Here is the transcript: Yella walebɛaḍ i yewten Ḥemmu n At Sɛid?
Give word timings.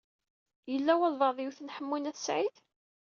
Yella 0.71 0.93
walebɛaḍ 0.99 1.37
i 1.39 1.43
yewten 1.43 1.73
Ḥemmu 1.75 1.97
n 1.97 2.09
At 2.11 2.19
Sɛid? 2.25 2.55